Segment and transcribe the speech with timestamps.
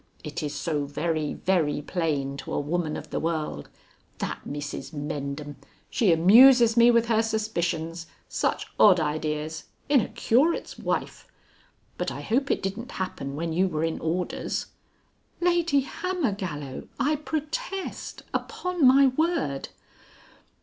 [0.23, 3.69] It is so very, very plain, to a woman of the world.
[4.17, 5.57] That Mrs Mendham!
[5.91, 8.07] She amuses me with her suspicions.
[8.27, 9.65] Such odd ideas!
[9.89, 11.27] In a Curate's wife.
[11.99, 14.65] But I hope it didn't happen when you were in orders."
[15.39, 18.23] "Lady Hammergallow, I protest.
[18.33, 19.69] Upon my word."